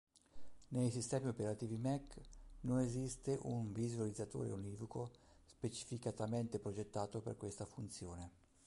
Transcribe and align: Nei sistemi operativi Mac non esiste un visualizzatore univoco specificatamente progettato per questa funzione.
Nei 0.69 0.89
sistemi 0.89 1.27
operativi 1.27 1.77
Mac 1.77 2.15
non 2.61 2.79
esiste 2.79 3.37
un 3.43 3.71
visualizzatore 3.71 4.49
univoco 4.49 5.11
specificatamente 5.45 6.57
progettato 6.57 7.21
per 7.21 7.37
questa 7.37 7.65
funzione. 7.67 8.31